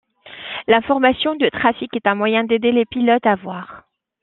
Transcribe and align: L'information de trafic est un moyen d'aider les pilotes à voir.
L'information 0.67 1.35
de 1.35 1.47
trafic 1.49 1.95
est 1.95 2.07
un 2.07 2.15
moyen 2.15 2.43
d'aider 2.43 2.71
les 2.71 2.85
pilotes 2.85 3.27
à 3.27 3.35
voir. 3.35 3.83